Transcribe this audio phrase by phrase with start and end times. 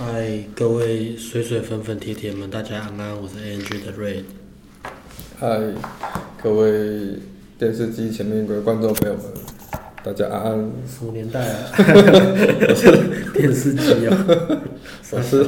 [0.00, 4.22] 嗨，各位水水粉粉铁铁们，大家安安，我是 ANG 的 Ray。
[5.40, 5.74] 嗨，
[6.40, 7.18] 各位
[7.58, 9.24] 电视机前面的观众朋友们，
[10.04, 10.70] 大家安安。
[10.86, 11.72] 什么年代啊？
[11.76, 14.26] 我是电视机啊。
[15.10, 15.44] 我是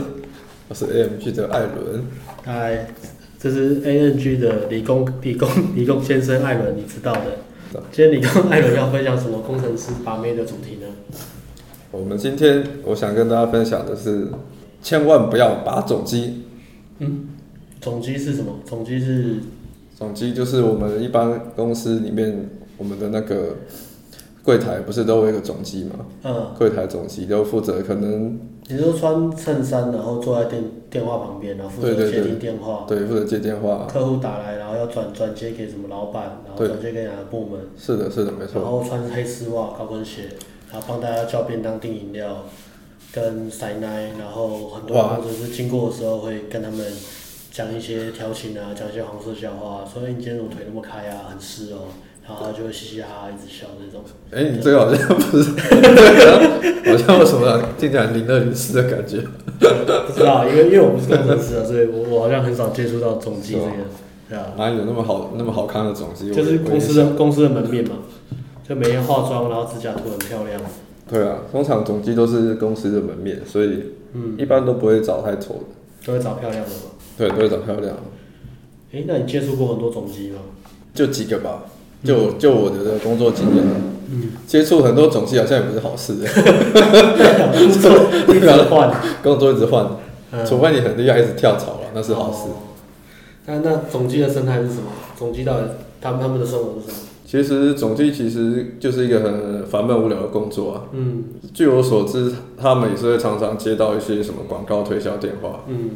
[0.69, 2.05] 我是 AMG 的艾伦。
[2.45, 2.89] 嗨，
[3.39, 7.39] 这是 ANG 的理工理工理工先生艾伦，你知道的。
[7.93, 10.89] 今天理工艾伦要分享什么工程师把妹的主题呢？
[11.93, 14.29] 我们今天我想跟大家分享的是，
[14.81, 16.45] 千万不要把总机。
[16.99, 17.31] 嗯，
[17.81, 18.61] 总机是什么？
[18.65, 19.39] 总机是
[19.97, 22.49] 总机就是我们一般公司里面
[22.79, 23.57] 我们的那个
[24.45, 26.07] 柜台不是都有一个总机吗？
[26.23, 28.39] 嗯，柜台总机都负责可能。
[28.69, 32.85] 你说穿衬衫，然后坐在电电话旁边，然后负责接听电话。
[32.87, 33.89] 对，负责接电话。
[33.93, 37.61] 客户打来，然后要转转接给什么老板，然后转接给哪个部门？
[37.77, 38.63] 是的，是的，没错。
[38.63, 40.29] 然后穿黑丝袜、高跟鞋。
[40.73, 42.45] 然后帮大家叫便当、订饮料，
[43.13, 46.81] 跟塞奶，然后很多工程师经过的时候会跟他们
[47.51, 51.91] 讲一些调情啊，讲一些黄色笑话，说你今天怎么腿那么开啊，很湿哦，
[52.25, 54.05] 然后他就会嘻嘻哈哈一直笑这种。
[54.31, 55.51] 哎，你这个好像不是，
[56.89, 59.23] 好像有什么听起来零二零四的感觉。
[59.59, 63.67] 不知道，因为因为我不是工程师啊，所以我我好像很少接触到总机这个，
[64.29, 64.53] 对啊。
[64.57, 66.33] 哪里有那么好那么好看的总机？
[66.33, 67.97] 就是公司的公司的门面嘛。
[68.71, 70.61] 就每天化妆，然后指甲涂很漂亮。
[71.11, 73.83] 对啊，通常总机都是公司的门面，所以
[74.13, 76.77] 嗯，一般都不会找太丑的，都会找漂亮的嘛。
[77.19, 78.03] 对，都会找漂亮的。
[78.93, 80.39] 哎，那你接触过很多总机吗？
[80.95, 81.65] 就几个吧，
[82.05, 83.65] 就就我的工作经验。
[84.09, 84.31] 嗯。
[84.47, 86.15] 接触很多总机好像也不是好事。
[86.23, 87.91] 工作
[88.33, 89.85] 一直换，工作一直换，
[90.47, 92.49] 除非你很厉害，一直跳槽了，那是好事。
[93.47, 94.93] 那那总机的生态是什么？
[95.19, 95.67] 总机到底
[96.01, 97.10] 他们他们的生活是什么？
[97.31, 100.83] 其实总机其实就是一个很烦闷无聊的工作啊。
[100.91, 101.23] 嗯。
[101.55, 105.61] 据我所知，他们也是会常常接到一些什么广告推销电话。
[105.69, 105.91] 嗯。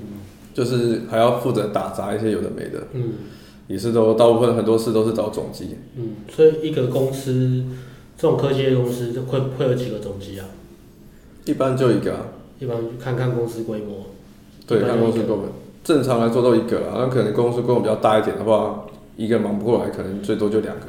[0.54, 2.86] 就是还要负责打杂一些有的没的。
[2.92, 3.14] 嗯。
[3.66, 5.70] 也是都大部分很多事都是找总机。
[5.96, 6.10] 嗯。
[6.30, 7.64] 所以一个公司，
[8.16, 10.46] 这种科技业公司就会会有几个总机啊？
[11.46, 12.26] 一般就一个啊。
[12.60, 14.06] 一般看看公司规模。
[14.68, 15.46] 对，看公司规模。
[15.82, 18.84] 正常来说都一个啊，那可能公司规模比较大一点的话，
[19.16, 20.86] 一个忙不过来，可能最多就两个。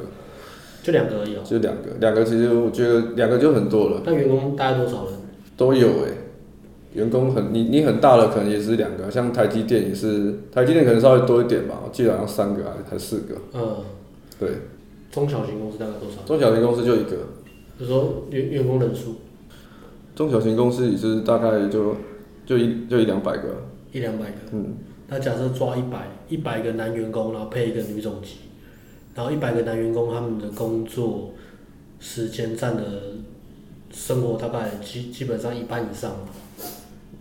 [0.86, 4.02] 就两个而已哦，就两个，两个其实我觉得两个就很多了。
[4.04, 5.14] 那员工大概多少人？
[5.56, 13.34] 都有哎、欸，员工很你你很大了，可能也是两个，像台积电也是，台积电可能稍微多一点吧，我记得好像三个还是才四个。
[13.54, 13.78] 嗯，
[14.38, 14.48] 对。
[15.10, 16.22] 中小型公司大概多少？
[16.24, 17.16] 中小型公司就一个。
[17.80, 19.16] 就说员员工人数。
[20.14, 21.96] 中小型公司也是大概就
[22.46, 23.64] 就一就一两百个。
[23.90, 24.36] 一两百个。
[24.52, 24.76] 嗯。
[25.08, 28.36] 那假设抓一百一百个男员工，然后配一个女总机。
[29.16, 31.32] 然后一百个男员工，他们的工作
[31.98, 32.82] 时间占了
[33.90, 36.12] 生活大概基基本上一半以上。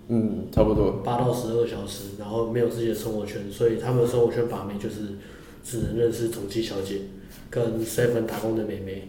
[0.09, 1.01] 嗯，差不多。
[1.05, 5.15] 八到十二小时，然后没有自己的生活圈，所以他们的生活圈把妹就是
[5.63, 7.03] 只能认识总机小姐
[7.49, 9.07] 跟 seven 打工的妹妹。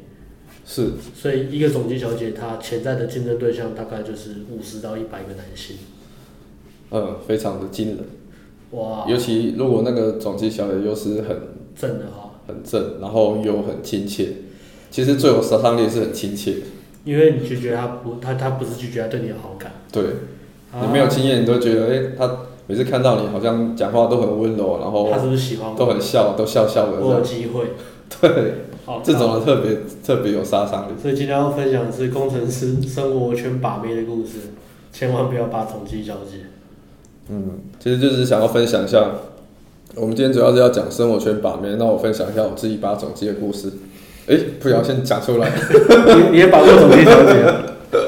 [0.64, 0.92] 是。
[1.14, 5.76] 所以一个总机小姐，她潜在的竞争对象大概就是五十到一百个男性。
[6.92, 7.98] 嗯，非常的惊人。
[8.70, 9.04] 哇。
[9.08, 11.36] 尤其如果那个总机小姐又是很
[11.74, 12.25] 正的话。
[12.46, 14.28] 很正，然后又很亲切。
[14.90, 16.54] 其实最有杀伤力是很亲切，
[17.04, 19.72] 因为你拒绝他不，他他不是拒绝，他对你有好感。
[19.92, 20.02] 对，
[20.80, 25.76] 你没有经验，你都觉得，哎、欸，他每次看到你好像讲话都很温柔，然后他是不是喜欢我？
[25.76, 27.00] 都很笑，都笑笑的。
[27.00, 27.72] 我有机会。
[28.20, 28.54] 对，
[29.02, 30.92] 这种的特别特别有杀伤力。
[31.02, 34.38] 所以今天要分享的是工程师生活圈把妹的故事，
[34.92, 36.46] 千万不要把统计交接。
[37.28, 39.10] 嗯，其实就是想要分享一下。
[39.96, 43.72] 我们今天主要是要讲生活圈把妹，那我分享一下我自己把总机的故事。
[44.26, 47.64] 哎，不小心讲出来，你你也把过总机小姐啊？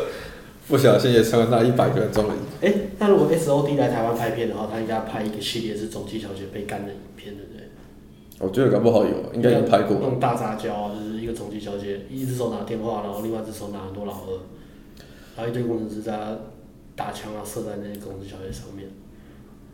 [0.69, 2.67] 不小心也成为那一百个人中的一。
[2.67, 7.63] 哎，那如果 S O D 来台湾拍片的话，他应该拍一个系列是总机小姐被干的影片，对不对？
[8.39, 9.97] 我觉得搞不好有，应该有拍过。
[9.99, 14.41] 那种大杂交啊，就是一个总机小姐，一只手拿电话，然后另外一只手拿很多老二，
[15.39, 16.13] 然后一堆工程师在
[16.95, 18.89] 打枪啊，射在那些工程小姐上面。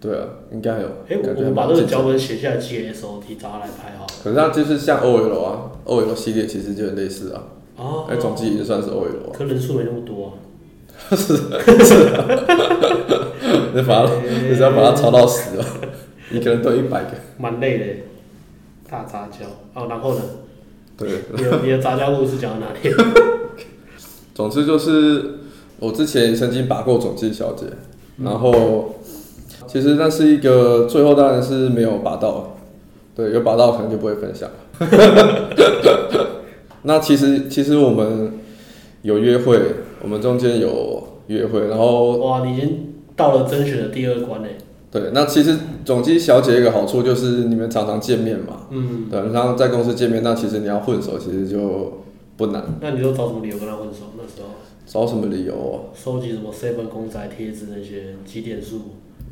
[0.04, 0.86] 对啊，应该有。
[1.08, 4.12] 哎、欸，我们把这个脚本写下来寄给 S O T，找他来拍好了。
[4.22, 7.44] 可是它就是像 O L 啊，O L 系列其实就很类似啊。
[7.76, 8.04] 哦。
[8.10, 9.32] 哎，总计也算是 O L 啊。
[9.32, 10.36] 可人数没那么多啊。
[11.16, 11.36] 是
[11.82, 11.94] 是。
[13.74, 14.12] 你把它，
[14.46, 15.64] 你只要把它抄到死哦，
[16.28, 17.12] 你可能都一百个。
[17.38, 17.84] 蛮累的，
[18.90, 19.46] 大杂交。
[19.72, 20.20] 哦，然后呢？
[20.98, 21.08] 对。
[21.32, 22.94] 你的你的杂交故事讲到哪里？
[24.34, 25.38] 总之就是，
[25.78, 27.64] 我之前曾经把过总计小姐，
[28.22, 28.96] 然后。
[29.66, 32.56] 其实那是一个，最后当然是没有拔到，
[33.14, 34.50] 对，有拔到可能就不会分享。
[36.82, 38.32] 那其实其实我们
[39.02, 39.58] 有约会，
[40.02, 44.48] 我们中间有约会，然后哇，你已经到了甄选的第二关呢。
[44.90, 48.66] 对，那其实总机小姐一个好处就是你们常常见面嘛。
[48.70, 49.06] 嗯。
[49.10, 52.02] 对，然后在公司见面，那其实你要混熟，其实就
[52.36, 52.62] 不难。
[52.80, 54.12] 那你都找什么理由跟他混熟？
[54.16, 54.48] 那时候？
[54.86, 55.76] 找什么理由啊？
[55.94, 58.80] 收集什么 seven 公仔贴纸那些几点数？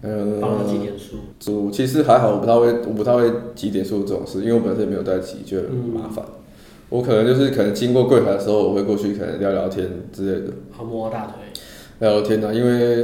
[0.02, 0.40] 嗯。
[0.40, 1.16] 帮他集点数。
[1.40, 6.24] 主其实还好，我不太会，我不太会几点数这种事，因为我本身也没有在集，就很麻烦。
[6.26, 6.34] 嗯
[6.92, 10.52] 我可能就是可能经过柜台的时候，我会过去可能聊聊天之类的。
[10.78, 11.36] 按摩大腿。
[12.00, 12.98] 聊聊天啊，因为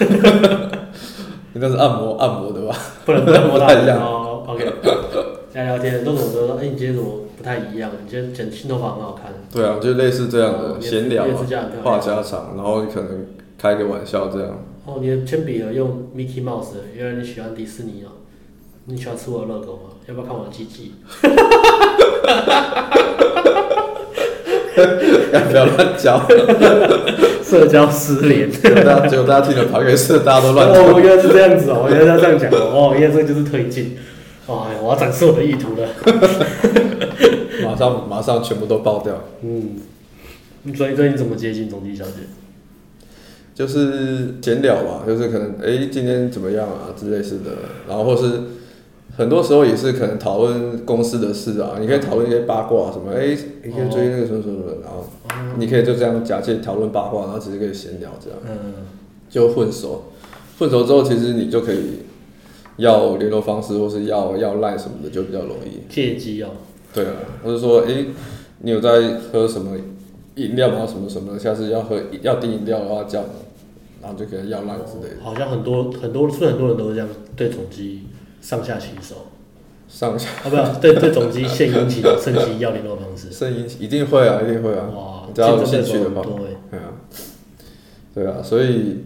[1.54, 2.74] 应该是按摩按摩的吧？
[3.04, 4.44] 不能按摩大腿 哦。
[4.48, 4.64] OK。
[5.52, 6.56] 聊聊天，都怎么说？
[6.56, 7.90] 哎，你今天怎么不太一样？
[8.02, 9.30] 你今天剪新头发很好看。
[9.52, 11.28] 对啊，就类似这样的闲聊啊，
[11.84, 13.26] 话家常，然后可能
[13.58, 14.52] 开个玩笑这样。
[14.86, 18.12] 哦，你的铅笔盒用 Mickey Mouse，原来你喜欢迪士尼哦。
[18.86, 19.90] 你喜欢吃我的热狗吗？
[20.06, 20.92] 要不要看我的鸡鸡？
[24.74, 26.20] 不要乱教，
[27.42, 28.50] 社交失联。
[28.52, 30.68] 结果大家，结果大家听了讨厌事，大家都乱。
[30.68, 32.90] 哦，原来是这样子哦，原来要这样讲哦。
[32.92, 33.96] 哦，原来这就是推进。
[34.46, 35.88] 哦，我要展示我的意图了。
[37.62, 39.14] 马上，马上全部都爆掉。
[39.42, 39.76] 嗯。
[40.74, 42.12] 所以，所以你怎么接近总机小姐？
[43.54, 47.50] 就是闲聊嘛，就是可能哎、欸，今天怎么样啊之类似的，
[47.88, 48.40] 然后或是。
[49.16, 55.06] 很多时候也是可能讨论公司的事啊，你可以讨论一些八卦什么，哎、欸，你可以追那个什么什么的，然后
[55.56, 58.38] 你可以就这样假借讨论八卦，然后直接可以闲聊这样，
[59.30, 60.06] 就混熟，
[60.58, 62.00] 混熟之后其实你就可以
[62.78, 65.82] 要联络方式或是要要赖什么的就比较容易。
[65.88, 66.48] 借机哦。
[66.92, 67.12] 对啊，
[67.44, 68.06] 或者说哎、欸，
[68.62, 68.90] 你有在
[69.32, 69.76] 喝什么
[70.36, 70.86] 饮料吗？
[70.86, 73.28] 什么什么，下次要喝要订饮料的话叫你，
[74.02, 75.22] 然后就给他要烂之类的。
[75.22, 78.02] 好像很多很多是很多人都是这样对总机。
[78.40, 79.28] 上下其手，
[79.88, 83.30] 上下啊，不要对对总机献殷勤，趁机要联络方式。
[83.30, 84.86] 献殷勤一定会啊，一定会啊。
[84.94, 86.92] 哇，只要有兴趣的话，对啊，
[88.14, 88.98] 对啊，所以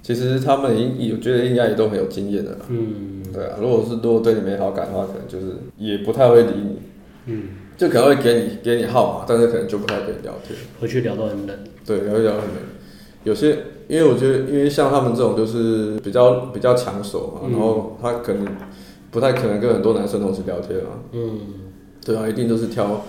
[0.00, 2.56] 其实他们应，我觉得应该也都很有经验的。
[2.68, 6.78] 嗯，对啊，如果是如果对你没好感的话，可能就是也不太会理你。
[7.26, 7.42] 嗯，
[7.78, 10.58] 就可能会给你给你号码，但是可能就不太跟你聊天。
[10.78, 11.56] 回去聊到很冷。
[11.86, 12.56] 对，聊一聊很冷。
[13.24, 13.58] 有些。
[13.88, 18.46] 因为我觉得，因为像他们这种就是比较比较抢手嘛，嗯、然后他可能
[19.10, 21.00] 不太可能跟很多男生同时聊天啊。
[21.12, 21.40] 嗯，
[22.04, 23.02] 对啊，一定都是挑。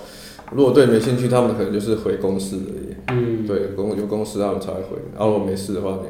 [0.53, 2.95] 如果对没兴趣，他们可能就是回公司而已。
[3.09, 4.97] 嗯，对，公有公司他们才会回。
[5.13, 6.07] 然后我没事的话，你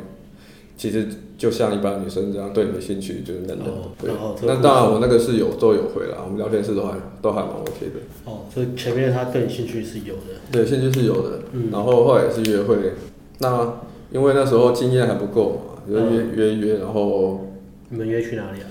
[0.80, 4.14] 其实就像一般女生这样，对你的兴趣就是冷冷的。
[4.14, 8.00] 哦、对，那当然我那个是有都有回了，我们聊天室都还都还蛮 OK 的。
[8.26, 10.40] 哦，所以前面他对你兴趣是有的。
[10.52, 11.42] 对，兴趣是有的。
[11.52, 12.94] 嗯，然后后来也是约会，
[13.38, 13.82] 那。
[14.12, 17.48] 因为那时候经验还不够嘛，就约约约，然后
[17.90, 18.66] 你们约去哪里啊？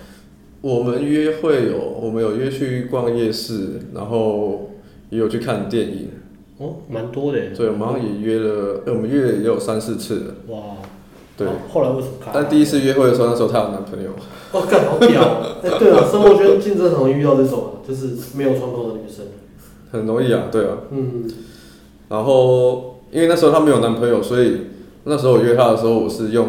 [0.60, 4.72] 我们约会有，我们有约去逛夜市，然后
[5.10, 6.08] 也有去看电影。
[6.56, 7.38] 哦，蛮多的。
[7.56, 10.34] 对，我们好像也约了，我们约也有三四次了。
[10.48, 10.58] 哇。
[11.38, 11.48] 对。
[11.72, 12.14] 后来为什么？
[12.34, 14.10] 但第一次约会的时候，那时候她有男朋友。
[14.52, 15.22] 哦，干好屌！
[15.64, 19.24] 哎，对啊，生活圈竞争很容易遇到这种，就是没有窗口的女生。
[19.90, 20.76] 很容易啊，对啊。
[20.90, 21.30] 嗯。
[22.08, 24.62] 然后，因为那时候她没有男朋友，所以。
[25.04, 26.46] 那时候我约她的时候，我是用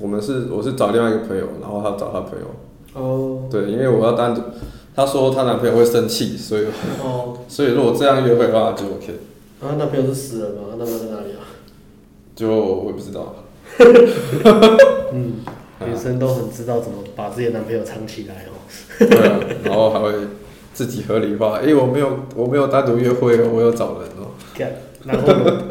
[0.00, 3.00] 我们是我是找另外一个朋友，然后她找她朋友。
[3.00, 3.42] 哦。
[3.48, 4.40] 对，因为我要单独，
[4.96, 6.62] 她说她男朋友会生气，所以
[7.04, 9.20] 哦， 所以如果这样约会的话就 OK。
[9.60, 10.62] 啊男朋友是死人吗？
[10.72, 11.46] 他男朋友在哪里啊？
[12.34, 13.41] 就我也不知道。
[15.12, 15.34] 嗯，
[15.86, 18.52] 女生都很知道怎么把自己的男朋友藏起来哦。
[18.98, 20.12] 对啊，然后还会
[20.72, 24.32] 自己合理化，因为我没有我没有单独约会哦，我有找人哦。
[25.04, 25.62] 然后呢？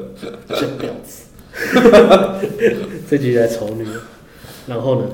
[0.48, 1.25] 真婊子。
[1.54, 2.36] 哈哈哈，
[3.10, 3.86] 这集在丑女，
[4.68, 5.08] 然后呢？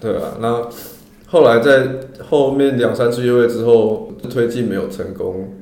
[0.00, 0.68] 对啊，那
[1.26, 1.86] 后来在
[2.28, 5.52] 后面两三次约会之后，推进没有成功。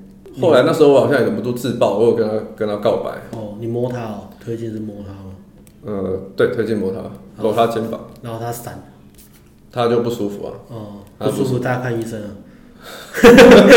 [0.40, 3.10] 后来那时候我好像也忍不住自爆，我有跟他跟他告白。
[3.38, 5.33] 哦，你摸他哦，推进是摸他吗？
[5.84, 8.82] 呃，对，推进摸他，搂他肩膀，然后他闪，
[9.70, 10.52] 他就不舒服啊。
[10.68, 10.86] 哦，
[11.18, 12.28] 不舒服，大家看医生啊。
[12.84, 13.68] 哈哈哈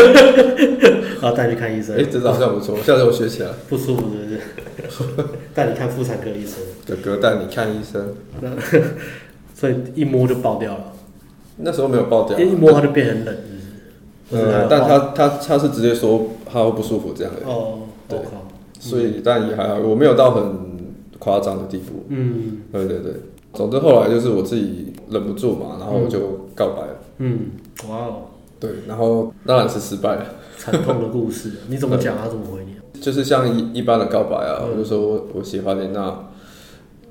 [1.20, 1.96] 然后带你看医生。
[1.96, 3.48] 哎，这招好像不错，下次我学起来。
[3.68, 5.28] 不舒服是不是？
[5.54, 6.58] 带你看妇产科医生。
[6.86, 8.14] 哥哥带你看医生。
[9.54, 10.92] 所以一摸就爆掉了。
[11.56, 12.38] 那时候没有爆掉。
[12.38, 13.36] 一摸他就变很冷，
[14.30, 17.40] 嗯，但他他他是直接说他会不舒服这样的。
[17.50, 17.80] 哦。
[18.08, 18.18] 对。
[18.78, 20.44] 所以但也还好，我没有到很
[21.18, 22.04] 夸张的地步。
[22.08, 22.62] 嗯。
[22.72, 23.12] 对对对。
[23.54, 26.98] 总之后来就是我自己忍不住嘛，然后我就告白了。
[27.18, 27.50] 嗯。
[27.88, 28.22] 哇哦。
[28.60, 30.34] 对，然后当然是失败了。
[30.56, 32.16] 惨痛的故事， 你怎么讲？
[32.18, 32.74] 他怎么回你？
[33.00, 36.28] 就是像一一般的告白啊，我就说我我喜欢你，那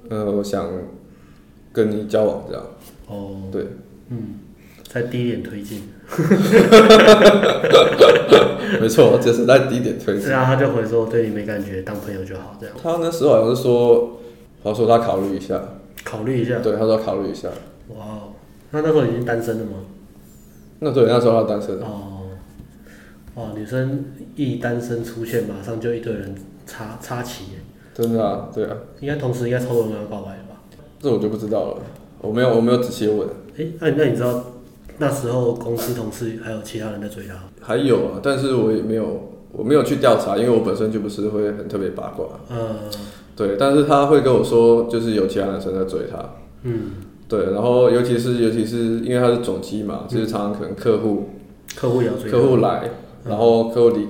[0.09, 0.69] 呃，我想
[1.71, 2.63] 跟你交往这样。
[3.07, 3.37] 哦。
[3.51, 3.67] 对。
[4.09, 4.39] 嗯。
[4.87, 5.81] 在低点推进。
[8.79, 10.29] 没错，就是在低点推进。
[10.29, 12.75] 然后他就回说：“对你没感觉，当朋友就好。”这样。
[12.81, 14.19] 他那时候好像是说，
[14.63, 15.61] 他说他考虑一下。
[16.03, 16.59] 考虑一下。
[16.59, 17.49] 对，他说考虑一下。
[17.89, 18.19] 哇，
[18.71, 19.71] 那那时候已经单身了吗？
[20.79, 21.79] 那对，那时候他单身。
[21.79, 22.13] 哦。
[23.35, 26.35] 哇，女生一单身出现，马上就一堆人
[26.65, 27.45] 插插旗。
[27.93, 28.75] 真的啊，对啊。
[28.99, 30.55] 应该同时应该超多人要告白了吧？
[30.99, 31.77] 这我就不知道了，
[32.21, 33.27] 我没有我没有仔细问。
[33.57, 34.43] 哎、欸，那那你知道
[34.99, 37.35] 那时候公司同事还有其他人在追他？
[37.61, 42.25] 还有啊，但是我也没有我没有去调查，因为我本身就不是会很特别八卦。
[42.49, 42.75] 嗯。
[43.35, 46.17] 对，但是他会跟我说，就是有其他男生在追他。
[46.63, 46.91] 嗯。
[47.27, 51.29] 对，然后尤其是尤其是因为他是总机嘛，就是常常可能客户
[51.75, 52.89] 客户要追客户来。
[53.27, 54.07] 然后客户离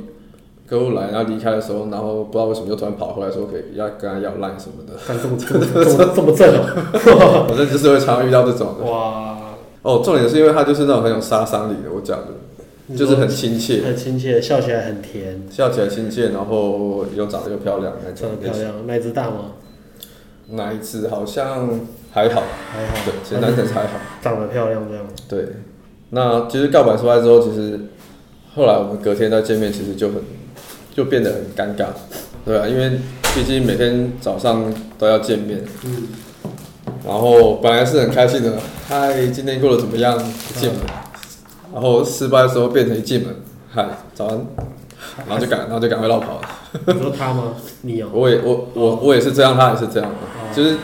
[0.68, 8.86] 客户来，然后离开的时候，然后不知道为什么又突然跑回来说可以要跟他要烂什么的，干这么这么这么正哦，反正就是会常常遇到这种的。
[8.86, 9.47] 哇！
[9.88, 19.54] 哦，重点是因为他就是那种很有杀伤力的，我讲的，就是很亲切，很亲切，笑起来很甜，笑起来亲切，然后又长得又漂亮，长得漂亮，奶子大吗？
[20.50, 21.70] 奶子好像
[22.12, 25.06] 还好，还好，对，其实奶子还好，长得漂亮这样。
[25.30, 25.48] 对，
[26.10, 27.80] 那其实告白失败之后，其实。
[28.56, 30.16] 后来我们隔天再见面，其实就很
[30.92, 31.90] 就变得很尴尬，
[32.44, 32.90] 对啊，因为
[33.36, 36.08] 毕竟每天早上都要见面，嗯，
[37.08, 38.54] 然后本来是很开心的，
[38.88, 40.18] 嗨，今天过得怎么样？
[40.56, 40.80] 进门，
[41.74, 43.34] 然后失败的时候变成一进门，
[43.72, 44.46] 嗨，早安，
[45.28, 46.50] 然后就赶， 然后就赶快绕跑了。
[46.88, 47.54] 你说他吗？
[47.82, 48.10] 你有？
[48.12, 50.12] 我也我我我也是这样，他也是这样，
[50.54, 50.76] 就是。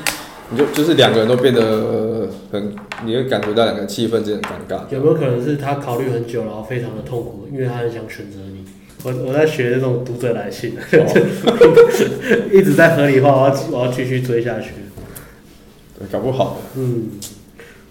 [0.50, 2.76] 你就就是两个人都变得很，
[3.06, 4.84] 你会感觉到两个人气氛真的很尴尬。
[4.92, 8.64] 有没有可能是他考虑很久，然后非常的痛苦，因为他很想选择你？
[9.04, 11.06] 我我在学这种读者来信，哦、
[12.54, 14.74] 一直在合理化，我要我要继续追下去。
[16.08, 16.60] 对，搞不好。
[16.76, 17.12] 嗯，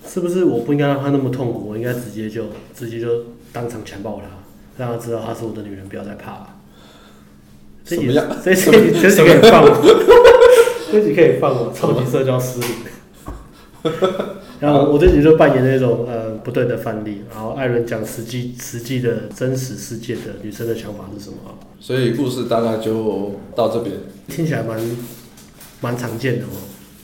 [0.07, 1.69] 是不是我不应该让他那么痛苦？
[1.69, 2.45] 我应该直接就
[2.76, 3.09] 直接就
[3.52, 6.49] 当场强暴他，让他知道他是我的女人，不要再怕了。
[7.85, 8.26] 怎么样？
[8.45, 9.69] 这这这这可以放我？
[10.92, 12.69] 这集可以放我 超级社交失灵，
[14.61, 21.37] 然后我这集就扮演那种呃不对的范例，然后艾伦讲实际实际的真实世界的女生的想法是什么？
[21.81, 23.97] 所以故事大概就到这边，
[24.28, 24.78] 听起来蛮
[25.81, 26.61] 蛮常见的哦，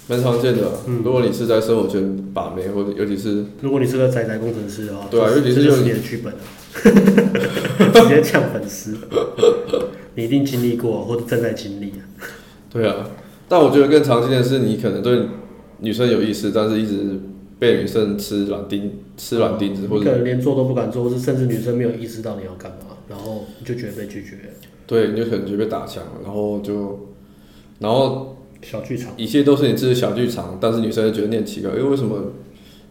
[0.08, 0.70] 蛮常见的。
[0.86, 6.40] 嗯，如果你是在生活圈把妹，或者尤其是如果你是个宅宅工程师的话，对啊，尤其是就是你的剧本啊，
[8.02, 8.96] 直接呛粉丝，
[10.16, 12.00] 你一定经历过或者正在经历啊，
[12.70, 13.08] 对啊。
[13.48, 15.20] 但我觉得更常见的是，你可能对
[15.78, 17.18] 女生有意思，但是一直
[17.58, 24.36] 被女生吃软钉、吃软钉子，或者可能连做都不敢做，或是甚至女生没有意识到你要干嘛，然后你就觉得被拒绝。
[24.86, 27.08] 对，你就可能就被打枪了，然后就，
[27.78, 32.32] 然后小剧场，一切都是你自己小剧场，但是女生就觉得你很奇怪，因为为什么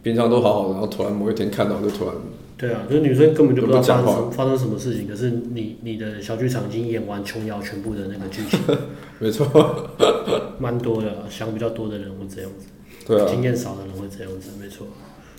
[0.04, 2.14] 平常都好好的，然后突然某一天看到就突然。
[2.58, 8.60] 对啊，就是女生根本就不知道发生发生什么事情，可是你你的小剧场已经演完琼瑶全部的那个剧情，
[9.20, 9.46] 没错，
[10.58, 12.66] 蛮多的，想比较多的人会这样子，
[13.06, 14.88] 对啊，经验少的人会这样子，没错。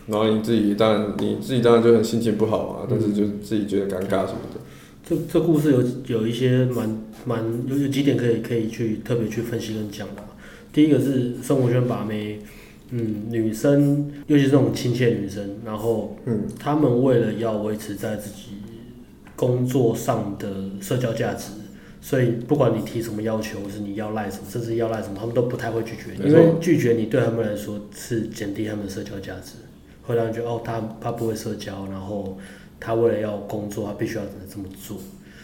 [0.07, 4.61] 然后你自己当然你自己当然就很心情不好啊，但是就自己觉得尴尬什么的。
[5.09, 5.83] 这这故事有
[6.21, 10.23] 有一些蛮蛮有有几点可以可以去特别去分析跟讲的，
[10.73, 12.41] 第一个是生活圈把妹。
[12.91, 18.53] 嗯，女生，尤其是这种亲切女生，然后，嗯，她们为了要维持在自己
[19.37, 20.49] 工作上的
[20.81, 21.51] 社交价值，
[22.01, 29.57] 所以不管你提什么要求，或是你要赖什么，甚至要赖什么，他们都不太会拒绝你，因为拒绝你对他们来说是减低他们的社交价值，
[30.05, 32.39] 会让人觉得哦，他他不会社交，然后
[32.81, 34.97] 他为了要工作，他必须要这么做，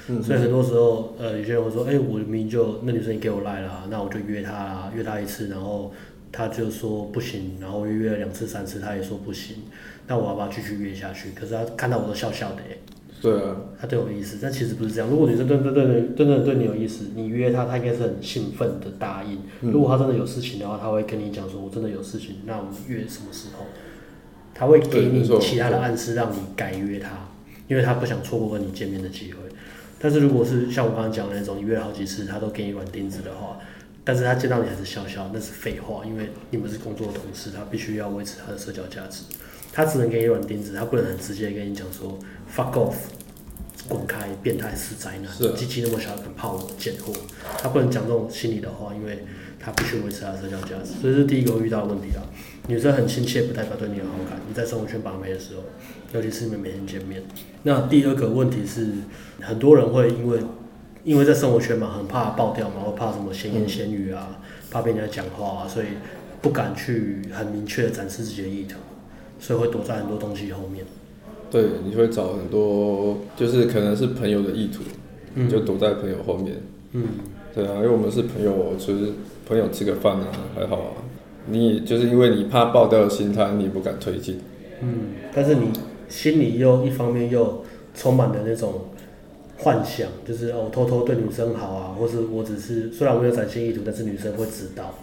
[0.09, 5.93] 嗯，所以很多时候，呃，有些人会说，哎，我明明就那女生也给我赖了，那我就约她啦，约她一次，然后。
[6.37, 9.59] 她就说不行，然后约了两次三次，她也说不行，
[10.09, 11.31] 那我要不要继续约下去？
[11.31, 12.63] 可是她看到我都笑笑的，
[13.23, 15.09] 对啊，她对我有意思，但其实不是这样。
[15.09, 19.39] 如果女生真真真真真的对你有意思，你约她，她应该是很兴奋的答应。
[19.61, 23.67] 如果她真的有事情的话，她会跟你讲说，我真的有事情，那我们约什么时候？
[24.55, 27.29] 他会给你其他的暗示，让你改约他，
[27.67, 29.41] 因为他不想错过跟你见面的机会。
[29.99, 33.59] 但是如果是像我刚刚讲的那种，你约了好几次，他都给你软钉子的话。
[34.07, 39.23] 但是他见到你还是笑笑，那是废话，因为你们是工作的同事，他必须要维持他的社交价值，
[39.73, 42.19] 他只能给你软钉子，他不能很直接跟你讲说
[42.55, 42.95] fuck off，
[43.89, 47.15] 滚开，变态是宅男，鸡鸡那么小敢泡我贱货，
[47.57, 49.25] 他不能讲这种心里的话，因为
[49.59, 52.21] 他必须维持他的社交价值，所以这是第一个遇到的问题啊。
[52.69, 54.41] 女生很亲切，不代表对你有好感。
[54.49, 55.63] 你在生活圈把妹的时候，
[56.13, 57.23] 尤其是你们每天见面。
[57.63, 58.89] 那第二个问题是，
[59.41, 60.41] 很多人会因为。
[61.05, 65.89] 因为在生活圈嘛，很怕爆掉嘛，或怕什么闲言闲语啊，嗯、怕被人家讲话啊，所以
[66.41, 68.77] 不敢去很明确的展示自己的意图，
[69.39, 70.87] 所以会躲在很多东西后面。
[71.51, 74.83] 对，你会找很多，就是可能是朋友的意图，
[75.35, 76.57] 嗯、就躲在朋友后面。
[76.93, 77.05] 嗯，
[77.55, 79.13] 对啊，因为我们是朋友，就是
[79.47, 80.93] 朋友吃个饭啊，还好啊。
[81.47, 84.41] 你就是因为你怕爆掉的心态，你不敢推进。
[84.81, 85.71] 嗯，但是你
[86.09, 88.87] 心里又一方面又充满了那种
[89.59, 94.95] 幻想，就是我、哦、偷偷对女生好啊，或是我只是虽然我没有展现意图，但是女生会知道。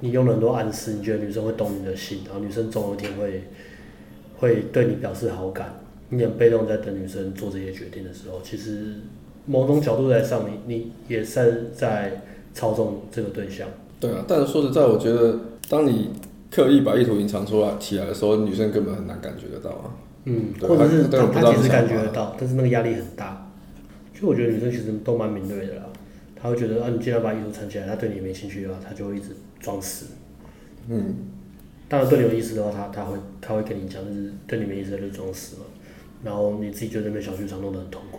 [0.00, 3.42] 你用了很多暗示，你觉得女生会懂你的心，然后女生总有一天会
[4.38, 5.80] 会对你表示好感。
[6.10, 8.94] 你很被动在等女生做这些决定的时候，其实
[9.44, 12.22] 某种角度来上，你你也是在
[12.54, 13.68] 操纵这个对象。
[14.00, 16.10] 对啊，但是说实在，我觉得当你
[16.50, 19.94] 刻意把意图隐藏出来起来的时候，女生根本很难感觉得到啊。
[20.24, 23.50] 嗯，或者是她她其实感觉得到，但是那个压力很大。
[24.12, 25.82] 就我觉得女生其实都蛮敏锐的啦，
[26.34, 30.06] 她会觉得啊，你既然把意图藏起来，她对你没兴趣的话，她就会一直装死。
[30.88, 31.14] 嗯，
[31.88, 35.62] 当然对你有意思的话，她她会她会跟你讲，就是对你没意思的就装死嘛。
[36.24, 38.18] 然后你自己觉得那边小剧场弄得很痛苦。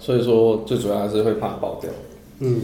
[0.00, 1.90] 所以说，最主要还是会怕爆掉。
[2.40, 2.60] 嗯。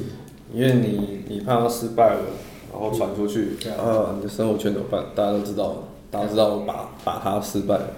[0.53, 2.25] 因为你你怕他失败了，
[2.73, 5.05] 然后传出去，啊、你的生活圈怎么办？
[5.15, 7.89] 大家都知道，大家知道把把他失败了。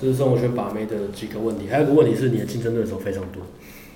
[0.00, 3.42] 这是生活圈把妹的几个问题，还有一个问题是你的竞争对手非常多，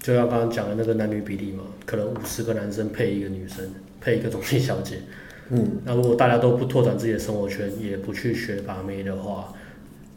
[0.00, 3.68] 就像刚刚讲的那个男女比例嘛，可能五十个男生配一个女生，
[4.00, 4.98] 配一个中性小姐。
[5.50, 5.80] 嗯。
[5.84, 9.52] 那如果大家都不拓展自己的生活圈，也不去学把妹的话，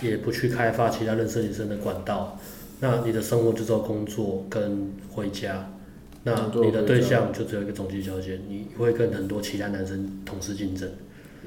[0.02, 2.38] 也不去开发其他认识女生的管道，
[2.80, 5.70] 那你的生活就只有工作跟回家。
[6.26, 10.90] 那你的对象就只有一个总机小姐，你会跟很多其他男生同时竞争。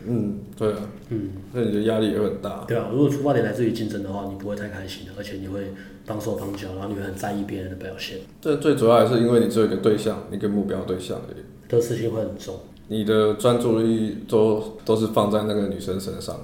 [0.06, 2.64] 嗯，对啊，嗯，那你的压力也很大。
[2.68, 5.72] 对啊，如果出发点来自于竞争的话，你不会太开心的，而且你会
[6.06, 8.18] 帮手帮脚，然后你会很在意别人的表现。
[8.40, 11.42] 这最主要还是因为你只有一个对象，一个目标对象而已。
[11.66, 12.60] 得失心会很重。
[12.86, 16.36] 你的专注力都都是放在那个女生身上。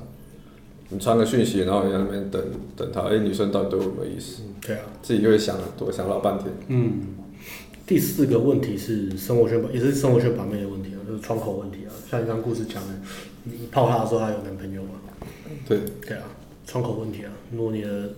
[0.88, 2.42] 你传个讯息，然后你在那边等
[2.76, 4.42] 等她，哎、欸，女生到底对我有没有意思？
[4.60, 6.52] 对啊，自己就会想很多，想老半天。
[6.66, 7.00] 嗯。
[7.86, 11.92] 第四个问题是生活圈也是生活圈旁边的问题啊，就是窗口问题啊。
[12.10, 12.94] 像你刚故事讲的，
[13.44, 14.90] 你泡她的时候，她有男朋友吗？
[15.68, 16.24] 对，对啊，
[16.66, 17.30] 窗口问题啊。
[17.52, 18.10] 如果你的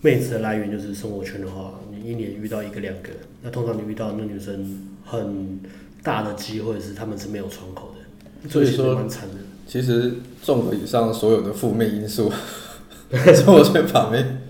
[0.00, 3.10] 妹子的来源就是生活圈的话，你一年遇到一个两个，
[3.42, 5.60] 那通常你遇到那女生很
[6.02, 7.94] 大的机会是他们是没有窗口
[8.42, 9.34] 的，所以说蛮惨的。
[9.66, 12.32] 其实综合以上所有的负面因素，
[13.12, 14.40] 生活圈旁边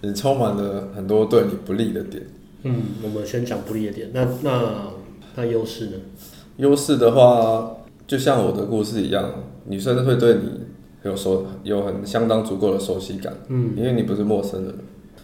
[0.00, 2.22] 也充满了很多对你不利的点。
[2.64, 4.10] 嗯，我们先讲不利的点。
[4.12, 4.92] 那那
[5.36, 5.92] 那优势呢？
[6.58, 9.32] 优势的话，就像我的故事一样，
[9.66, 10.60] 女生会对你
[11.02, 13.32] 有熟，有很相当足够的熟悉感。
[13.48, 14.74] 嗯，因为你不是陌生人，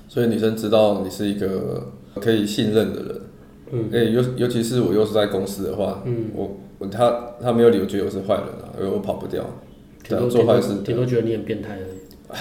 [0.08, 3.20] 所以女生知道你是一个可以信任的人。
[3.70, 9.44] 嗯，诶，尤尤其是我又是在公司的话，嗯，我我他他没有理由觉得我是坏人啊，因为我跑不掉，
[10.02, 11.98] 顶多做坏事，顶多觉得你很变态而已。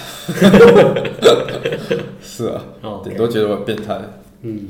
[2.20, 2.64] 是啊，
[3.04, 4.00] 顶多觉得我很变态。
[4.40, 4.66] 嗯。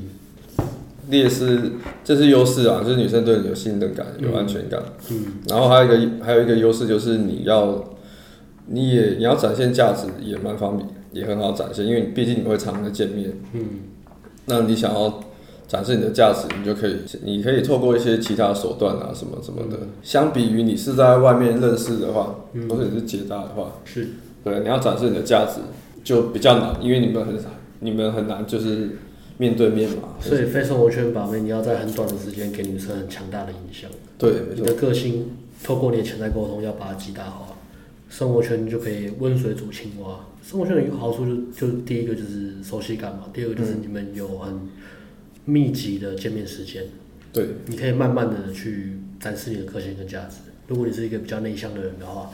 [1.10, 1.72] 劣势，
[2.04, 4.80] 这是优势啊，就是女生对你有信任感、有安全感。
[5.10, 7.82] 嗯，嗯，然后还有一个还有一个优势就是你要，
[8.66, 13.32] 你也你要展现价值也蛮方便，也很好展现，因为毕竟你会常常见面。
[13.54, 13.60] 嗯，
[14.46, 15.20] 那你想要
[15.66, 19.78] 展示你的价值，你就可以，你可以透过一些其他手段啊，什么什么的。
[19.80, 22.34] 嗯，相比于你是在外面认识的话，
[22.68, 24.08] 或者是结搭的话，是，
[24.44, 25.60] 对，你要展示你的价值
[26.04, 27.34] 就比较难，因为你们很
[27.80, 28.90] 你们很难就是。
[29.38, 33.88] 面对面嘛，所以非生活圈把妹，你要在很短的时间给女生很强大的影响。
[34.18, 35.30] 对，你的个性
[35.62, 37.54] 透过你的潜在沟通，要把它极大化。
[38.10, 40.26] 生活圈就可以温水煮青蛙。
[40.42, 44.58] 生活圈的一个好处就就第一个就是熟悉感嘛，第二个就是你们有很
[45.44, 46.84] 密集的见面时间。
[47.32, 50.36] 对，你可以慢慢的去展示你的个性跟价值。
[50.66, 52.30] 如果你是一个比较内向的人的话，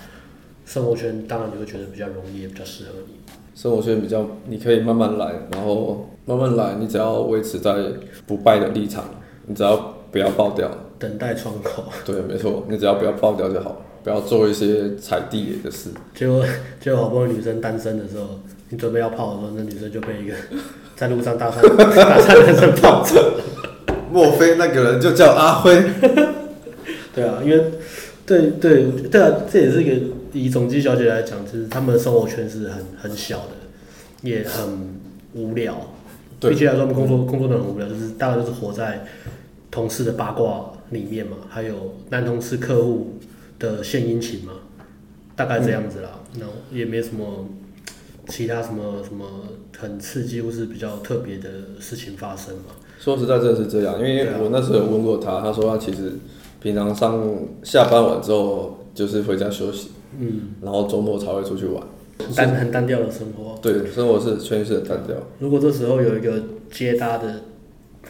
[0.65, 3.15] 生活圈当然你会觉得比较容易，也比较适合你。
[3.55, 7.73] 生活圈比较，你可以慢慢来，然后慢慢来，你只要维持在
[8.27, 9.05] 不败的立场，
[9.47, 11.85] 你只要不要爆掉，等待窗口。
[12.05, 15.91] 对，没错，你只要不要爆掉就好，不要做一些踩地雷的事。
[16.15, 16.45] 结果，
[16.81, 18.41] 结果好不容易女生单身的时候，
[18.71, 20.35] 你准备要泡的时候，那女生就被一个
[20.97, 23.35] 在路上搭讪搭讪男生泡着。
[24.11, 25.81] 莫非那个人就叫阿辉？
[27.15, 27.65] 对啊，因为
[28.27, 30.07] 对对对啊，这也是一个。
[30.35, 33.53] 以总机小姐来讲，就是他们的生活圈是很很小的，
[34.21, 35.01] 也很
[35.33, 35.75] 无聊。
[36.39, 39.07] 对，比起来说，他们工作工作的很无聊，就是大概都是活在
[39.71, 43.19] 同事的八卦里面嘛，还有男同事客户
[43.59, 44.53] 的献殷勤嘛，
[45.35, 46.21] 大概这样子啦。
[46.39, 47.49] 那、嗯、也没什么
[48.29, 49.25] 其他什么什么
[49.79, 51.49] 很刺激或是比较特别的
[51.81, 52.75] 事情发生嘛。
[52.99, 56.13] 说实在，真的是这样，因为我那时候有问过他，他说他其实
[56.61, 57.23] 平常上
[57.63, 59.91] 下班完之后就是回家休息。
[60.19, 61.83] 嗯，然后周末才会出去玩，
[62.37, 63.59] 单很单调的生活。
[63.61, 65.17] 对，生活是全是很单调。
[65.39, 67.43] 如果这时候有一个接搭的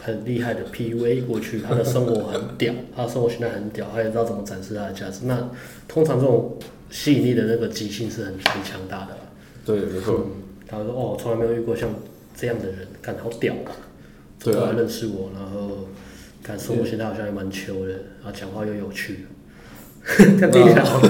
[0.00, 5.20] 很厉害的 PUA 过去，他的生活很屌，他的生活现在很屌，他也知道怎么展示他的价值。
[5.26, 5.50] 那
[5.88, 6.58] 通常这种
[6.90, 9.16] 吸引力的那个极性是很很强大的。
[9.64, 10.26] 对，没错。
[10.66, 11.88] 他说：“哦，从来没有遇过像
[12.34, 13.70] 这样的人，感觉好屌啊！
[14.42, 15.86] 对啊，来认识我，然后
[16.42, 19.26] 看生活现在好像也蛮秋的，然后讲话又有趣。
[20.04, 21.00] 看这样好。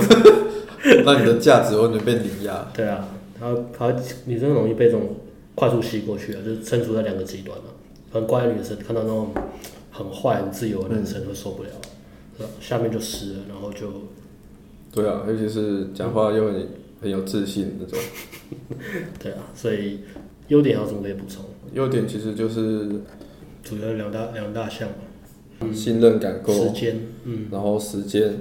[1.04, 2.70] 那你的价值完全被碾压。
[2.74, 5.16] 对啊，他他女生容易被这种
[5.54, 7.64] 快速吸过去啊，就是身处在两个极端嘛。
[8.12, 9.32] 很乖的女生看到那种
[9.90, 11.68] 很坏、很自由的男生会受不了，
[12.38, 13.86] 嗯、下面就湿了，然后就。
[14.92, 16.68] 对啊，尤其是讲话又很
[17.02, 17.98] 很有自信那种。
[19.18, 20.00] 对啊，所以
[20.48, 21.44] 优点要怎么可以补充？
[21.72, 22.88] 优点其实就是
[23.62, 24.88] 主要两大两大项
[25.60, 28.34] 嘛，信任感够，时间，嗯，然后时间。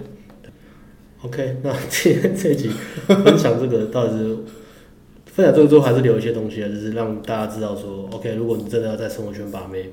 [1.23, 2.69] OK，那 今天这一集
[3.07, 4.38] 分享这个到底是
[5.25, 6.67] 分享这个之后，还是留一些东西啊？
[6.67, 9.89] 就是让大家知道说，OK，如果你真的要在生活圈把妹，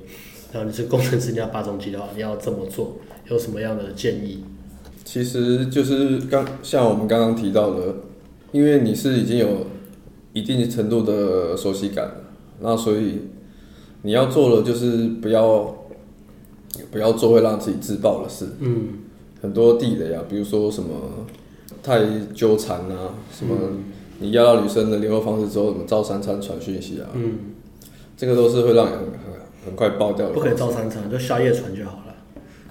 [0.51, 2.97] 然后你是工程师，你要八种机的话，你要这么做，
[3.29, 4.43] 有什么样的建议？
[5.05, 7.95] 其实就是刚像我们刚刚提到的，
[8.51, 9.67] 因为你是已经有
[10.33, 12.11] 一定程度的熟悉感，
[12.59, 13.21] 那所以
[14.01, 15.85] 你要做的就是不要
[16.91, 18.49] 不要做会让自己自爆的事。
[18.59, 18.89] 嗯。
[19.41, 21.25] 很多地雷啊，比如说什么
[21.81, 21.99] 太
[22.35, 23.55] 纠缠啊，什么
[24.19, 27.39] 你要到女生的联络方式之后，什么照三餐传讯息啊，嗯，
[28.15, 29.09] 这个都是会让你很很
[29.65, 30.33] 很快爆掉的。
[30.33, 32.13] 不可以照三餐，就宵夜传就好了。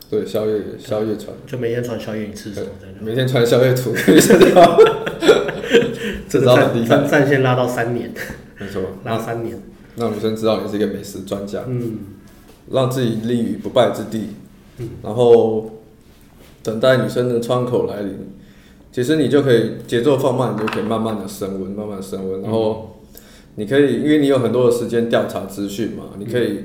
[0.08, 2.68] 对，宵夜宵夜传，就每天传宵夜你吃什么？
[3.00, 3.92] 每天传宵夜图，
[6.28, 8.12] 这招很厉害，战线拉到三年，
[8.58, 9.60] 没错， 拉三年，
[9.96, 11.98] 让女生知道你是一个美食专家，嗯，
[12.70, 14.28] 让自己立于不败之地，
[14.78, 15.68] 嗯，然后。
[16.62, 18.16] 等待女生的窗口来临，
[18.92, 22.42] 其实你就可以节奏放慢，你就可以慢慢的升温，慢慢升温。
[22.42, 22.98] 然后
[23.56, 26.60] 你可以，因为你有很多的时间调查资讯嘛，你可以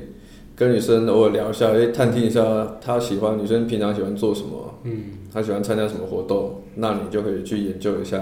[0.56, 5.04] 跟女生偶尔聊一下，诶，探听一下她喜欢女生平常喜欢做什么，嗯，
[5.34, 8.22] 她喜欢参加什么活动，那你就可以去研究一下。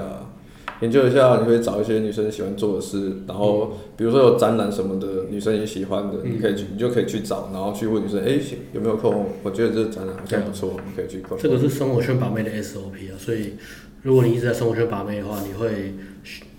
[0.83, 8.37] 研究一下，你会找一些女生喜欢做的事，然后比如说有展览什么的，女生也喜欢的，你可以去，你就可以去找，然后去问女生，哎，
[8.73, 9.27] 有没有空？
[9.43, 11.37] 我觉得这个展览好像不错，你可以去看。
[11.39, 13.53] 这个是生活圈把妹的 SOP 啊，所以
[14.01, 15.93] 如果你一直在生活圈把妹的话，你会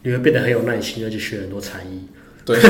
[0.05, 2.09] 你会变得很有耐心，而且学很多才艺。
[2.47, 2.57] 对。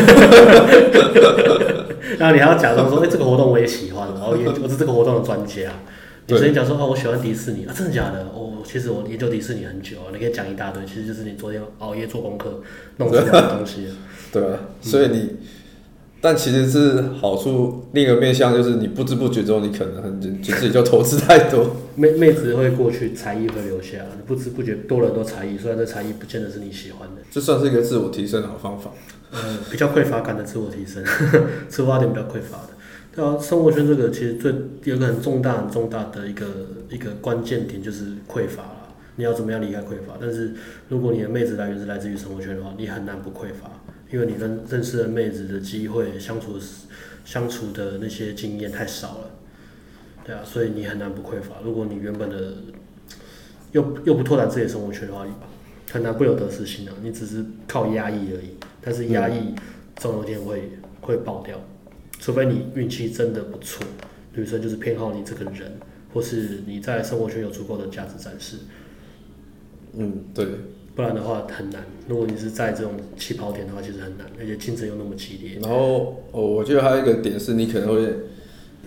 [2.18, 5.70] 然后你还要假装说，哎，这个活动我也喜欢，然后也我是这个活动的专家。
[6.26, 8.24] 女生讲说，哦，我喜欢迪士尼啊，真的假的？
[8.34, 8.43] 哦。
[8.64, 12.62] 其实我研究迪士尼很久啊，你可以讲一大堆，其实就是你昨天熬夜做功课
[12.96, 13.88] 弄出来的东西。
[14.32, 15.38] 对啊，所以你，嗯、
[16.20, 21.76] 但其实是好处，另一个面向就是你不知不觉中，你可能很就自己就投资太多。
[21.94, 27.22] 妹妹子会过去，才艺会留下，你不知不觉多了很多才艺，虽然这才艺不见得是你喜欢的。
[27.30, 28.90] 这算是一个自我提升的好方法。
[29.32, 31.04] 嗯，比较匮乏感的自我提升，
[31.70, 32.73] 出发点比较匮乏的。
[33.14, 36.46] 对啊，生活圈这个其实最有一个很重大、很重大的一个
[36.90, 38.88] 一个关键点就是匮乏了。
[39.14, 40.18] 你要怎么样离开匮乏？
[40.20, 40.52] 但是
[40.88, 43.70] 如果你的妹子来源是来自于生活圈的话，你很难不匮乏，
[44.10, 46.58] 因为你跟认识的妹子的机会、相处
[47.24, 49.30] 相处的那些经验太少了。
[50.26, 51.60] 对啊，所以你很难不匮乏。
[51.62, 52.54] 如果你原本的
[53.70, 55.24] 又又不拓展自己的生活圈的话，
[55.92, 56.94] 很难不有得失心啊。
[57.00, 59.54] 你只是靠压抑而已，但是压抑
[59.94, 61.56] 总有一天会会爆掉。
[62.24, 63.84] 除非你运气真的不错，
[64.32, 65.70] 女生就是偏好你这个人，
[66.14, 68.56] 或是你在生活圈有足够的价值展示。
[69.92, 70.46] 嗯，对。
[70.94, 71.84] 不然的话很难。
[72.08, 75.58] 如果你是在这种起跑点的话，其实很难，而且竞争又那么激烈。
[75.60, 78.10] 然后，哦，我觉得还有一个点是，你可能会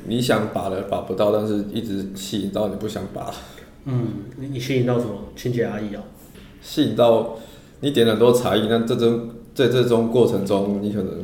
[0.07, 3.31] 你想把的把不到，但是一直吸引到你不想把。
[3.85, 5.11] 嗯，你你吸引到什么？
[5.35, 6.01] 清洁阿姨啊？
[6.63, 7.37] 吸引到
[7.81, 11.23] 你点了很多才艺，那这种在这种过程中，你可能。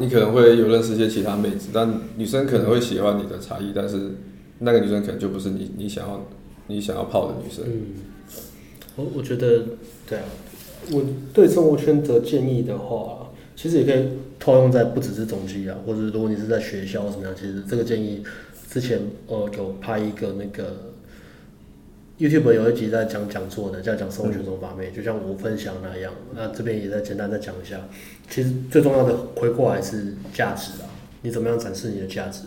[0.00, 4.12] 你可能会有认识一些其他妹子，但女生可能会喜欢你的才艺，但是
[4.58, 6.26] 那个女生可能就不是你你想要
[6.66, 7.64] 你想要泡的女生。
[7.66, 7.82] 嗯，
[8.96, 9.64] 我我觉得
[10.08, 10.24] 对啊，
[10.92, 14.08] 我对生活圈的建议的话，其实也可以
[14.38, 18.22] 套用在不只是总机啊，或者如果你是在学校什么样，其实这个建议
[18.70, 20.90] 之前呃有拍一个那个。
[22.20, 26.12] YouTube 有一集在讲讲座的，叫讲生活圈中把妹，就像我分享那样。
[26.36, 27.80] 那这边也在简单再讲一下，
[28.30, 30.88] 其实最重要的回过来是价值啊，
[31.20, 32.44] 你怎么样展示你的价值？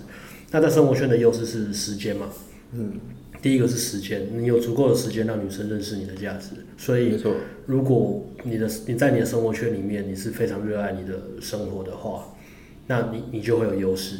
[0.49, 2.29] 那在生活圈的优势是时间嘛？
[2.71, 2.93] 嗯，
[3.41, 6.51] 第一个是时间，你有足够的时间让女生认识你的价值。
[6.77, 7.21] 所以，
[7.65, 12.33] 如果你的你在你的生活圈里面你是非常热爱你的生活的话，
[12.87, 14.17] 那你你就会有优势。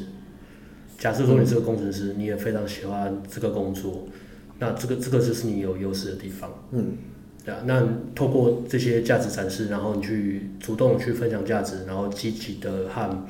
[1.00, 4.08] 假设说你是个工程师，你也非常喜欢这个工作。
[4.60, 6.94] 那这个这个就是你有优势的地方，嗯，
[7.44, 7.62] 对啊。
[7.66, 13.26] 那透过这些价值展示，然后你去主动去分享价值，然后积极的和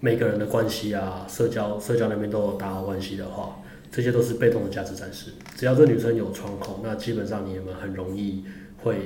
[0.00, 5.32] 每个人的关系啊，社交社交那边都有打好关系的话，这些都是被动的价值展示。
[5.56, 8.44] 只要这女生有窗口，那基本上你们很容易
[8.82, 8.96] 会，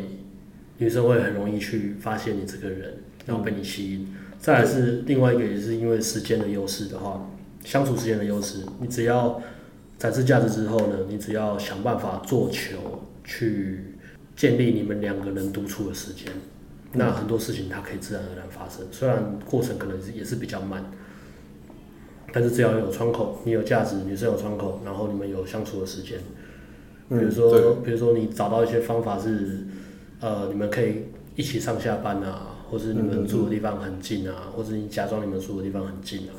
[0.79, 2.95] 女生会很容易去发现你这个人，
[3.27, 4.15] 然后被你吸引。
[4.39, 7.29] 再来是另外一个，也是因为时间的优势的话，
[7.65, 9.43] 相处时间的优势，你只要
[9.99, 13.96] 展示价值之后呢，你只要想办法做球去
[14.37, 16.27] 建立你们两个人独处的时间。
[16.93, 20.85] 那很多事情它可以自然而然发生，虽然过程可能也是比较慢，
[22.33, 26.19] 但是只要有窗口，你有价值，女生有窗口，然后你们有相处的时间，
[27.09, 29.67] 比如说，嗯、比如说你找到一些方法是，
[30.21, 36.33] 呃，你们可以一起上下班啊，或是你们住的地方很近啊，或者你假装你们住的地方很近啊，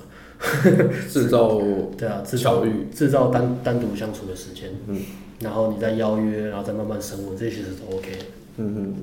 [1.07, 1.60] 制造
[1.95, 4.99] 对啊，制造制造单单独相处的时间，嗯，
[5.39, 8.10] 然后你再邀约，然后再慢慢升温，这些其实都 OK，
[8.58, 8.95] 嗯嗯，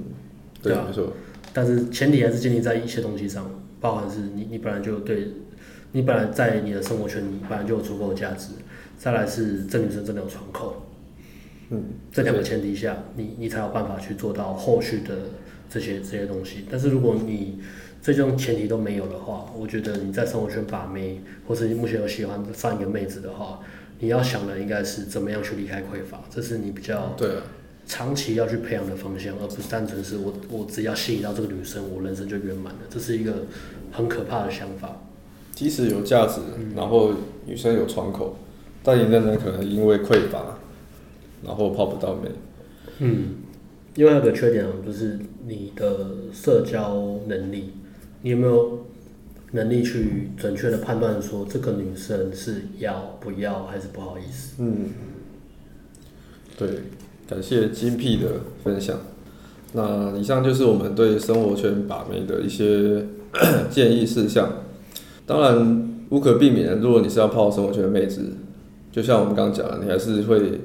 [0.63, 1.13] 对啊，没错。
[1.53, 3.49] 但是前提还是建立在一些东西上，
[3.81, 5.29] 包含是你你本来就对，
[5.93, 8.49] 你本来在你的生活圈你本来就有足够的价值，
[8.99, 10.87] 再来是这女生真的有窗口，
[11.71, 15.15] 嗯，这两个前提下，你你才有办法去做到后续的
[15.71, 16.65] 这些这些东西。
[16.69, 17.61] 但是如果你
[18.03, 23.61] 这种前提都没有的话，我觉得你在生活圈把妹，或是你目前有喜欢上一个妹子的话，
[24.05, 27.29] 你要想的应该是怎么样去离开匮乏，这是你比较对。
[27.87, 32.81] 长期要去培养的方向，而不是单纯是我我只要吸引到这个女生，我人生就圆满了。
[32.89, 33.45] 这是一个
[33.93, 35.03] 很可怕的想法。
[35.53, 36.41] 即使有价值，
[36.75, 37.13] 然后
[37.45, 38.37] 女生有窗口，
[38.83, 40.59] 但你仍然可能因为匮乏，
[41.45, 42.31] 然后泡不到妹。
[43.01, 43.35] 嗯，
[43.97, 47.75] 另外一个缺点就是你的社交能力，
[48.23, 48.87] 你有没有
[49.55, 54.57] 能力去准确的判断说这个女生是要不要还是不好意思？
[54.59, 54.91] 嗯，
[56.59, 56.69] 对。
[57.27, 58.29] 感谢精辟的
[58.63, 58.99] 分享。
[59.73, 63.03] 那以上就是我们对生活圈把妹的一些
[63.71, 64.47] 建议事项。
[65.25, 68.31] 当然，无可避免，如果你是要泡生活圈的妹子，
[68.93, 70.61] 就像我们刚刚讲的，你还是会，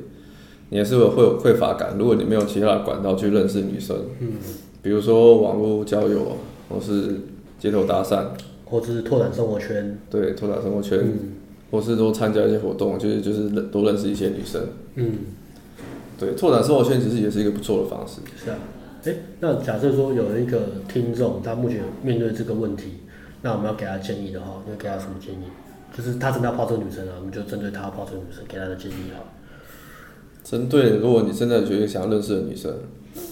[0.67, 1.95] 你还是会会有匮乏感。
[1.97, 4.33] 如果你没有其他的管道去认识女生，嗯，
[4.81, 6.35] 比如说网络交友，
[6.67, 7.21] 或是
[7.57, 8.25] 街头搭讪，
[8.69, 11.33] 或者是拓展生活圈，对，拓展生活圈，嗯，
[11.71, 14.61] 或是多参加一些活动，就是就是多认识一些女生，
[14.95, 15.11] 嗯。
[16.19, 18.19] 对，拓展生活圈其实也是一个不错的方式。
[18.43, 18.57] 是啊，
[19.05, 22.95] 哎，那假设说有一个听众，他目前面对这个问题，
[23.41, 25.45] 那我们要给他建议的话，你会给他什么建议？
[25.95, 29.23] 就是他真的要泡这个女生啊，我们就针对他要泡这个女生给他的建议哈。
[30.43, 32.73] 针对如果你真的觉得想要认识的女生，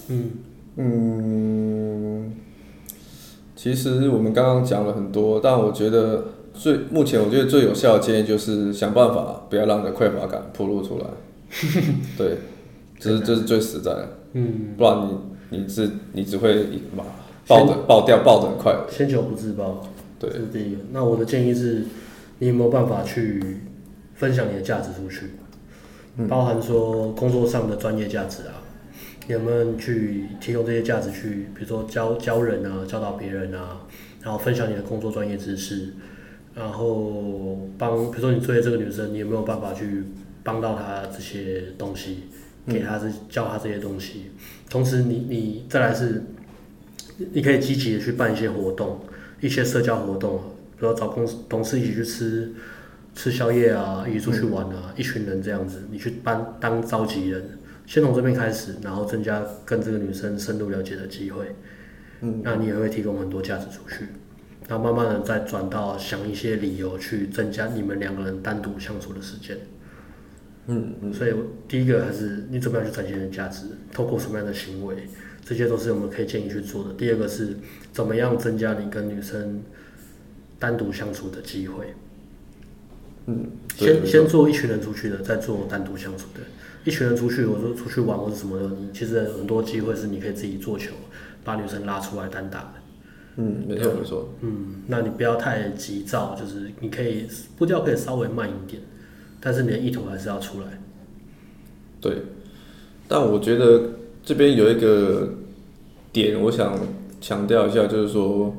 [0.08, 0.32] 嗯
[0.78, 1.67] 嗯，
[3.74, 11.06] 其实我们刚刚讲了很多，但我觉得最目前我觉得最有效的建议就是想办法不要让你的匮乏感暴露出来。
[12.18, 12.38] 对。
[13.00, 15.08] 这是这是最实在的，嗯，不然
[15.52, 17.04] 你你是你只会嘛
[17.46, 19.86] 爆的爆掉爆的很快，先求不自爆，
[20.18, 20.82] 对，这是第一个。
[20.92, 21.86] 那我的建议是，
[22.40, 23.60] 你有没有办法去
[24.16, 25.30] 分享你的价值出去？
[26.18, 28.67] 嗯，包含说工作上的专业价值啊，你
[29.28, 33.86] 有没有去提供这些价值去，比如说教教人啊，教导别人啊，
[34.22, 35.90] 然后分享你的工作专业知识，
[36.56, 40.04] 然后帮，比如说你追这个女生，你有没有办法去
[40.44, 42.24] 帮到她这些东西？
[42.68, 44.24] 给她这教她这些东西，
[44.70, 46.22] 同时你你再来是，
[47.32, 49.00] 你可以积极的去办一些活动，
[49.40, 50.38] 一些社交活动，
[50.78, 52.52] 比如找公司同事一起去吃
[53.16, 61.56] 吃宵夜啊，一起出去玩啊，一群人这样子，你去当当召集人，先从这边开始，然后增加跟这个女生深入了解的机会，
[62.22, 64.08] 嗯，那你也会提供很多价值出去，
[64.68, 69.58] 然后慢慢的再转到想一些理由去增加你们两个人单独相处的时间。
[70.68, 71.34] 嗯，嗯，所以
[71.66, 75.08] 第一个还是你怎么样去展现你的价值，透过什么样的行为，
[75.46, 76.94] 这些都是我们可以建议去做的。
[76.96, 77.56] 第二个是
[77.94, 79.64] 怎么样增加你跟女生
[80.60, 81.94] 单独相处的机会。
[83.28, 86.42] 嗯，先先做一群人出去的，再做单独相处的。
[86.88, 90.94] 一群人出去，我说出去玩或者什么的，你其实很多机会是你可以自己做球，
[91.44, 92.74] 把女生拉出来单打的。
[93.36, 94.30] 嗯，没错没错。
[94.40, 98.82] 嗯，那你不要太急躁，就是你可以步调可以稍微慢一点。
[99.42, 100.82] 但是你的意图还是要出来。
[102.00, 102.22] 对，
[103.06, 103.82] 但我觉得
[104.24, 105.34] 这边有一个
[106.14, 106.80] 点，我想
[107.20, 108.56] 强调一下，就是说，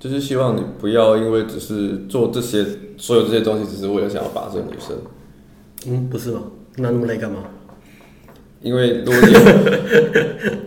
[0.00, 4.96] 就是希望你不要因为只是做这些所有这些东西，只是为了想要把这个女生。
[5.86, 6.42] 嗯，不是吗？
[6.78, 7.44] 那那么累干嘛？
[8.60, 9.14] 因为如果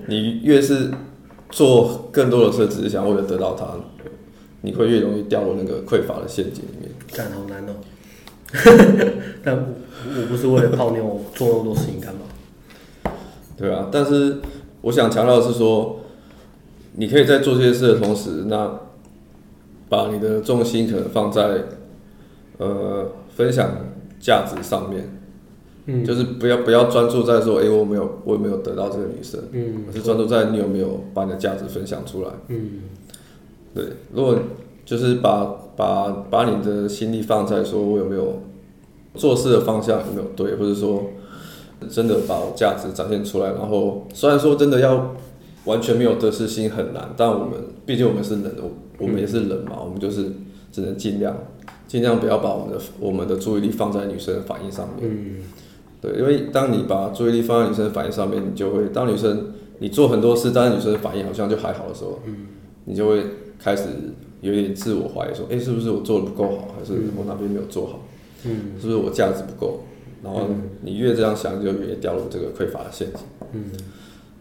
[0.08, 0.90] 你你越是
[1.50, 3.66] 做更多的事，只是想为了得到它，
[4.62, 6.90] 你会越容易掉入那个匮乏的陷阱里面。
[7.14, 7.74] 干，好难哦。
[9.44, 9.64] 但我
[10.22, 12.22] 我不是为了泡妞做那么多事情干嘛？
[13.58, 14.38] 对啊，但是
[14.82, 16.00] 我想强调的是说，
[16.94, 18.80] 你可以在做这些事的同时，那
[19.90, 21.64] 把你的重心可能放在
[22.58, 23.70] 呃分享
[24.20, 25.21] 价值上面，
[25.86, 32.82] 嗯，就是不要不要专注在说，哎、欸，我没有我有没有得到这个女生，嗯，而是专注在你有没有把你的价值分享出来，嗯，
[33.74, 34.38] 对，如果
[34.86, 38.42] 就是把把把你的心力放在说我有没有
[39.16, 41.04] 做事的方向有没有对，或者说
[41.90, 45.16] 真的把我价值展现出来，然后虽然说真的要
[45.66, 48.52] 完全没有得失心很难，但我们毕竟我们是人，
[49.00, 50.32] 我们也是人嘛，我们就是
[50.72, 51.36] 只能尽量
[51.88, 55.10] 尽量不要把我们的我们的注意力放在女生的反应上面。
[55.10, 55.38] 嗯，
[56.02, 62.48] 对，因为当你把注意力放在女生的反应上面，你就会当女生你做很多事，但是女生的反应好像就还好的时候，嗯，
[62.86, 63.24] 你就会
[63.60, 63.84] 开始
[64.42, 68.00] 有点自我怀疑，说，哎，是不是我做的不够好，还是我哪边没有做好？
[68.46, 69.82] 嗯，是不是我价值不够？
[70.24, 70.48] 然后
[70.82, 73.22] 你越这样想，就越掉入这个匮乏的陷阱。
[73.54, 73.66] 嗯。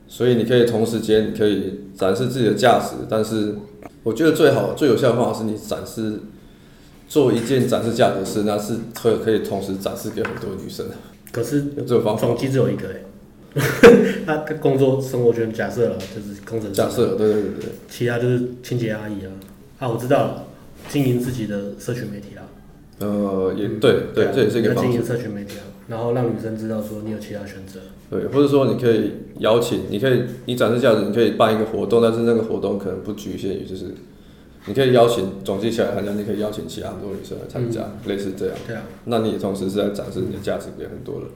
[0.08, 3.54] 所以你可以同时间，你可以展示自己的价值，但是
[4.02, 6.18] 我觉得最好、最有效的方法是你展示
[7.06, 10.86] 做一件展示价值的事，那是可可以同时展示给很多女生。
[11.32, 12.94] 可是总机只有一个哎。
[14.24, 19.32] 他工作生活圈假设了就是工程师，假设对对对对，其他就是清洁阿姨啊
[19.80, 20.44] 啊，我知道了，
[20.88, 22.46] 经营自己的社群媒体啊。
[23.00, 24.90] 呃，也对对，这也是一个方式。
[24.92, 27.80] 经营社群媒体啊，然后让女生知道说你有其他选择。
[28.08, 33.86] 对，或者说你可以邀请，你可以你展示价值，你可以办一个活动，但是那个活动可能不局限于就是，
[34.66, 38.56] 你可以邀请总计起来好像你可以邀请其他很多女生来参加，嗯、类似这样。
[38.66, 38.82] 对啊。
[39.06, 41.28] 那你也同时是在展示你的价值给很多人。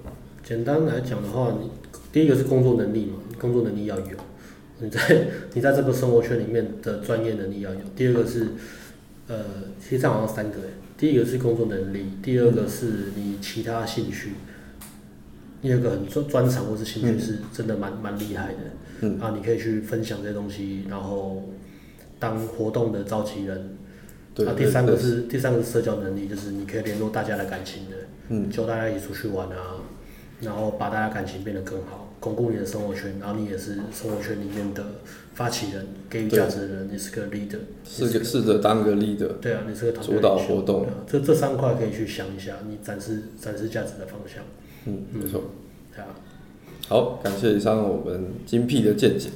[0.42, 1.70] 简单来讲的话，你
[2.12, 4.16] 第一个是工作能力嘛，工作能力要有，
[4.80, 5.00] 你在
[5.54, 7.80] 你在这个生活圈里面的专业能力要有。
[7.96, 8.48] 第二个是，
[9.26, 9.36] 呃，
[9.80, 10.68] 其实这好像三个诶。
[10.98, 14.34] 第一个是工作能力，第二个是你其他兴趣，
[15.62, 18.58] 第二个很专专长或是兴趣是真的蛮蛮厉害的，
[19.00, 21.42] 嗯，啊，你可以去分享这些东西，然后
[22.24, 23.76] 当活动的召集人，
[24.34, 27.96] 对，啊，第三个是第三个是社交能力，就是你可以联络大家的感情的，
[28.30, 29.84] 嗯，叫大家一起出去玩啊，
[30.40, 32.00] 然后把大家感情变得更好。
[32.20, 34.82] 巩固你的生活圈，然后你也是生活圈里面的
[35.34, 44.42] 发起人，给予价值的人，你是个 leader，试着试着当个 leader，对啊，你是个团队主导活动，这这三块可以去想一下，你展示展示价值的方向。
[44.86, 45.42] 嗯，没错。
[45.94, 46.08] 对啊，
[46.88, 49.28] 好，感谢以上我们精辟的见解。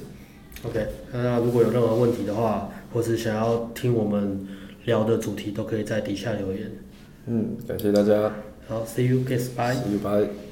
[0.63, 4.47] OK，那如果有任何问题的话，或是想要听我们
[4.85, 6.71] 聊的主题，都可以在底下留言。
[7.27, 8.33] 嗯，感谢大家。
[8.67, 9.49] 好，See you, guys.
[9.55, 10.48] See bye.